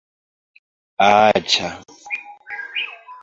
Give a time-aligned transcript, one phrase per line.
[1.07, 1.69] -Aĉa-